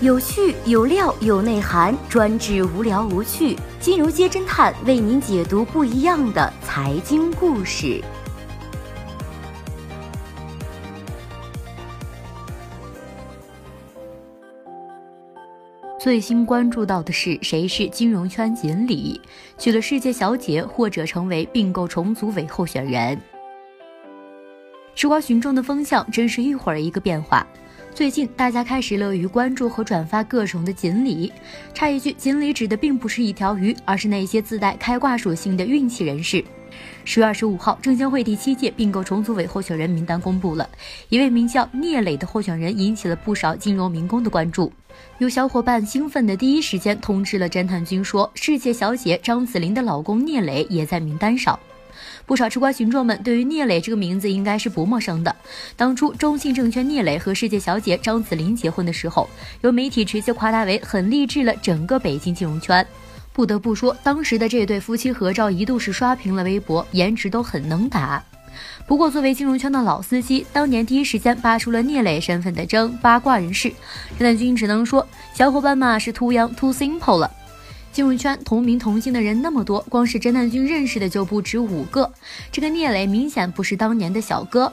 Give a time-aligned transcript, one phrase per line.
[0.00, 3.58] 有趣有料有内涵，专治无聊无趣。
[3.80, 8.00] 金融街侦探为您解读不一样的财经故事。
[15.98, 19.20] 最新关注到的是谁是金融圈锦鲤，
[19.58, 23.20] 娶了世界小姐或者成为并购重组委候选人。
[24.94, 27.44] 吃瓜群众的风向真是一会儿一个变化。
[27.98, 31.32] 最近大家开始乐于关注和转发各种的锦鲤。
[31.74, 36.44] 插一句，锦鲤指的并不是一条鱼，而是那些自带开挂属性的运气人士。
[37.04, 40.70] 十月二十五号，证监会第七届并购重组委候选人名单公布了，
[41.08, 44.72] 一位名叫聂磊的候选人引起了不少金融民工的关注。
[45.18, 51.58] 有小伙伴兴奋的第一时间通知了侦探君，说世界小姐张子琳的老公聂磊也在名单上。
[52.26, 55.34] 不少吃瓜群众们对于聂磊这个名字应该是不陌生的。
[55.76, 59.28] 当初中信证券聂磊和世界小姐张子琳结婚的时候，
[59.62, 62.86] 有媒体直接夸他为很励志了整个北京金融圈。
[63.32, 68.22] 不得不说，当时的这对夫妻合照一度是刷屏了微博，颜值都很能打。
[68.84, 73.68] 不过，作为金融圈的老司机，当年第一时间扒出了聂磊身份的争八卦人士，
[74.18, 77.30] 侦探君只能说，小伙伴们是 too young too simple 了。
[77.98, 82.08] 金融圈同名同姓的人那么多，光是侦探君认识的就不止五个。
[82.52, 84.72] 这个聂磊明显不是当年的小哥。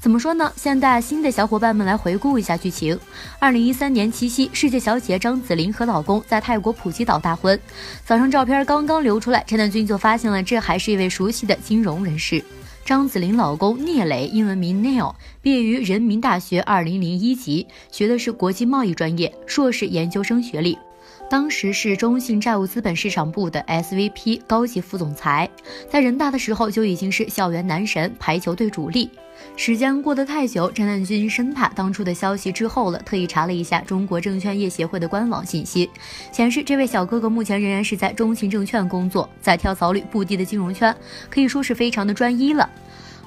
[0.00, 0.52] 怎么说呢？
[0.56, 2.98] 现在新的小伙伴们来回顾一下剧情：
[3.38, 7.56] 二零一三年七夕，世界小姐张子琳和老公在泰国普吉岛大婚。
[8.04, 12.44] 早上照片刚刚流出来，侦探君就发现了，这还是一位熟悉的金融人士。
[12.84, 20.76] 张子琳老公聂磊，英文名 Neil，毕业于人民大学二零零一级，学的是国际贸易专业，硕士研究生学历。
[21.28, 25.48] 当时是中信债务资本市场部的 SVP 高级副总裁，
[25.90, 29.10] 在人大的时候就已经是校园男神、排球队主力。
[29.56, 35.90] 时间过得太久，陈南军生怕当初的消息滞后了，特意查了一下中国证券业协会的官网信息，
[36.30, 40.94] 显示这位小哥哥目前仍然是在中信证券工作，在跳槽率不低的金融圈，
[41.28, 42.68] 可以说是非常的专一了。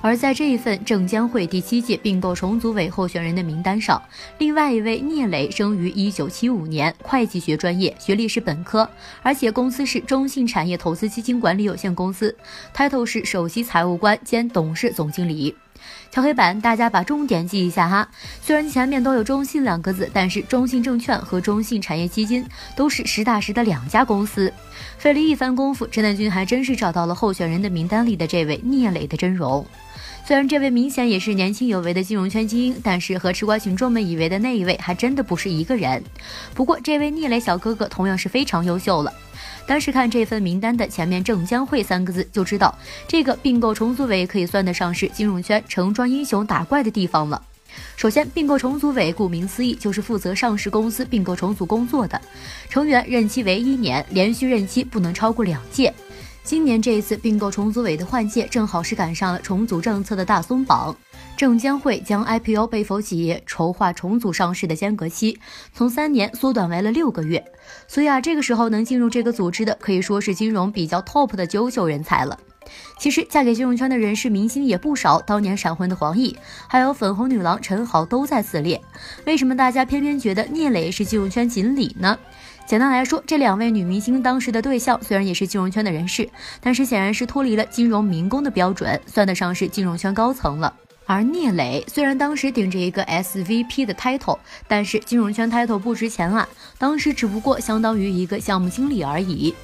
[0.01, 4.01] 而在这一份证监会第七届并购重组委候选人的名单上，
[4.37, 8.89] 另外一位聂磊生于一九七五年，会计学专业，学历是本科，
[9.21, 12.35] 而且公司是中信产业投资基金管理有限公司
[12.73, 15.55] ，title 是首席财务官兼董事总经理。
[16.11, 18.09] 敲黑板，大家把重点记一下哈。
[18.41, 24.51] 虽然前面都有中信两个字，但是中信证券和中信产业基金都是实打实的两家公司。
[24.97, 29.65] 费了一番功夫，侦探君还真是找到了候选人的名单里的这位聂磊的真容。
[30.25, 36.03] 虽然这位明显也是年轻有为的金融圈精英，但是和吃瓜群众们以为的那一位还真的不是一个人。
[36.53, 39.13] 不过，这位聂磊小哥哥同样是非常优秀了。
[39.67, 42.73] 单是看这份名单的前面“证监会”三个字，就知道
[43.05, 47.39] 这个并购重组委可以算得上是金融圈成装英雄打怪的地方了。
[47.97, 52.19] 首先，并购重组委顾名思义就是负责上市公司并购重组工作的，
[52.69, 55.93] 成员任期为一年，连续任期不能超过两届。
[56.43, 60.95] 今年这一次并购重组委的换届，正好是赶上了重组政策的大松绑。
[61.37, 65.39] 证监会将 IPO 被否企业筹划重组上市的间隔期
[65.71, 67.45] 从三年缩短为了六个月，
[67.87, 72.37] 所以啊，这个时候能进入这个组织的，可以说是金融比较 top 的优秀人才了。
[72.97, 76.35] 其实嫁给金融圈的人士明星也不少，当年闪婚的黄奕，
[76.67, 78.81] 还有粉红女郎陈豪都在此列。
[79.25, 82.17] 为什么大家偏偏觉得聂磊是金融圈锦鲤呢？
[82.65, 86.27] 简单来说，这两位女明星当时的对象虽然也是金融圈的人士，
[86.59, 90.73] 但是显然是脱离了金融民工的标准，算得上是金融圈高层了。
[91.07, 94.37] 而聂磊虽然当时顶着一个 SVP 的 title，
[94.67, 96.47] 但是金融圈 title 不值钱啊，
[96.77, 99.55] 当时只不过相当于一个项目经理而已。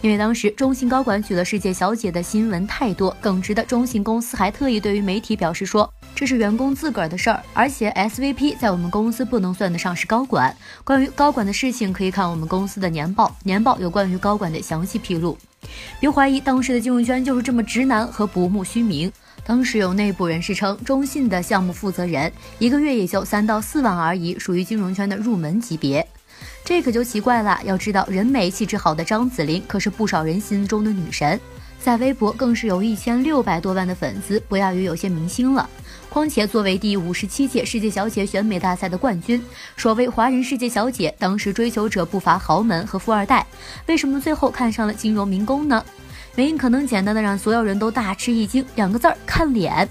[0.00, 5.90] 因为当时中信高管娶了世界小姐的新闻太多，耿直的中信公司还特意对于媒体表示说。
[6.14, 10.56] 这是员工自个儿的事儿，而且 SVP 在我们公司不能算得上是高管。
[10.82, 15.36] 关于高管的事情，可以看我们公司的年报，年报有关于高管的详细披露。
[16.00, 19.12] 别怀疑当时的金融圈就是这么直男和不慕虚名。
[19.46, 26.06] 当时有内部人士称，中信的项目负责人一个月也就三到四万而已，属于金融圈的入门级别。
[26.64, 27.58] 这可就奇怪了。
[27.64, 31.40] 要知道，人美气质好的张子琳可是不少人心中的女神，
[31.80, 35.70] 在微博更是有一千六百多万的粉丝，不亚于有些明星了。
[36.08, 39.40] 况且，作为第五十七届世界小姐选美大赛的冠军，
[39.76, 43.46] 所谓华人世界小姐，当时追求者不乏豪门和富二代。
[43.86, 45.84] 为什么最后看上了金融民工呢？
[46.36, 49.88] 原因可能简单的让所有人都大吃一惊，两个字儿：看脸。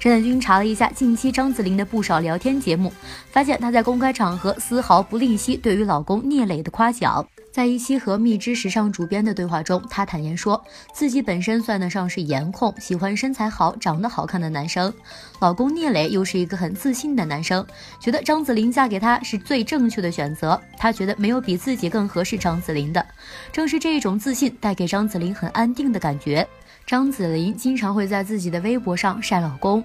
[0.00, 2.92] 侦探君查了一下近期张子琳的不少聊天节目，
[3.30, 7.26] 发现她在公开场合丝毫不吝惜对于老公聂磊的夸奖。
[7.50, 10.62] 在一期和蜜汁时尚主编的对话中，她坦言说
[10.92, 14.92] 自己本身算得上是颜控，喜欢身材好、长得好看的男生。
[15.40, 17.66] 老公聂磊又是一个很自信的男生，
[17.98, 20.60] 觉得张子琳嫁给他是最正确的选择。
[20.78, 23.04] 他觉得没有比自己更合适张子琳的。
[23.50, 26.46] 正是这种自信带给张子琳很安定的感觉。
[26.86, 29.84] 张子琳经常会在自己的微博上晒老公。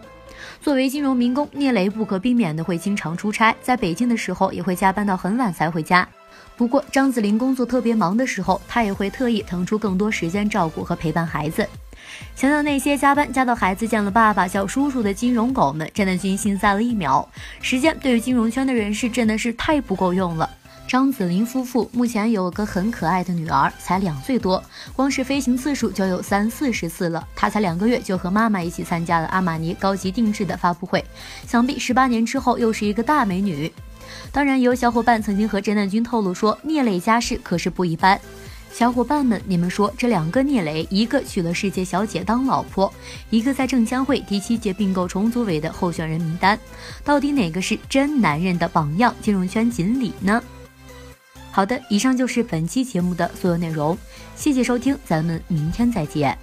[0.62, 6.08] 作为金融民工，聂磊不可避免的会经常出差，在北京的时候也会加班到很晚才回家。
[6.58, 11.68] 不过，张子琳工作特别忙的时候，她也会特意腾出更多时间照顾和陪伴孩子。
[12.36, 17.28] 想想那些加班加到孩子见了爸爸叫叔叔的金融狗们，真的军心塞了一秒。
[17.62, 20.50] 时间对于金融圈的人士真的是太不够用了。
[20.88, 24.64] 张子琳夫妇目前有个很可爱的女儿，才两岁多，
[24.94, 27.28] 光是飞行次数就有三四十次了。
[27.36, 31.04] 她才两个月就和妈妈一起参加了阿玛尼高级定制的发布会，
[31.48, 33.70] 想必十八年之后又是一个大美女。
[34.32, 38.20] 当然，有小伙伴曾经和侦探君透露说，聂磊家世可是不一般。
[38.72, 42.94] 小伙伴们，你们说这两个聂磊，一个娶了世界小姐当老婆，
[43.30, 46.60] 一个在证监会第七届并购重组委的候选人名单，
[47.04, 50.44] 到底哪个是真男人的榜样金融圈锦鲤呢？
[51.52, 53.98] 好的，以上就是本期节目的所有内容，
[54.36, 56.38] 谢谢收听，咱们明天再见。